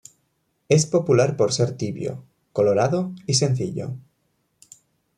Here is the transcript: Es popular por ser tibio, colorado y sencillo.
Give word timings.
Es 0.67 0.87
popular 0.87 1.37
por 1.37 1.53
ser 1.53 1.77
tibio, 1.77 2.23
colorado 2.53 3.13
y 3.27 3.35
sencillo. 3.35 3.93